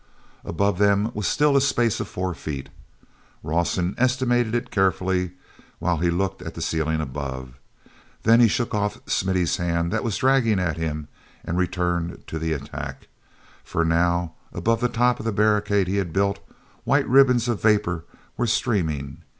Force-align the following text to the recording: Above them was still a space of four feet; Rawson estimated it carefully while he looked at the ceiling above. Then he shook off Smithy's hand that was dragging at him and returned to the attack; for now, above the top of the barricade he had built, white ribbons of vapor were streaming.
Above 0.43 0.79
them 0.79 1.11
was 1.13 1.27
still 1.27 1.55
a 1.55 1.61
space 1.61 1.99
of 1.99 2.07
four 2.07 2.33
feet; 2.33 2.69
Rawson 3.43 3.93
estimated 3.99 4.55
it 4.55 4.71
carefully 4.71 5.33
while 5.77 5.97
he 5.97 6.09
looked 6.09 6.41
at 6.41 6.55
the 6.55 6.61
ceiling 6.63 6.99
above. 6.99 7.53
Then 8.23 8.39
he 8.39 8.47
shook 8.47 8.73
off 8.73 8.99
Smithy's 9.07 9.57
hand 9.57 9.93
that 9.93 10.03
was 10.03 10.17
dragging 10.17 10.57
at 10.59 10.75
him 10.75 11.07
and 11.45 11.55
returned 11.55 12.23
to 12.25 12.39
the 12.39 12.51
attack; 12.51 13.09
for 13.63 13.85
now, 13.85 14.33
above 14.51 14.81
the 14.81 14.89
top 14.89 15.19
of 15.19 15.25
the 15.27 15.31
barricade 15.31 15.87
he 15.87 15.97
had 15.97 16.11
built, 16.11 16.39
white 16.83 17.07
ribbons 17.07 17.47
of 17.47 17.61
vapor 17.61 18.03
were 18.37 18.47
streaming. 18.47 19.17